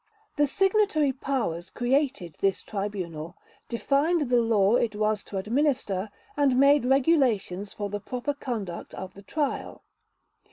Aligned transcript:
The 0.35 0.47
Signatory 0.47 1.11
Powers 1.13 1.69
created 1.69 2.33
this 2.39 2.63
Tribunal, 2.63 3.37
defined 3.69 4.29
the 4.31 4.41
law 4.41 4.73
it 4.75 4.95
was 4.95 5.23
to 5.25 5.37
administer, 5.37 6.09
and 6.35 6.59
made 6.59 6.85
regulations 6.85 7.71
for 7.71 7.87
the 7.87 7.99
proper 7.99 8.33
conduct 8.33 8.95
of 8.95 9.13
the 9.13 9.21
Trial. 9.21 9.83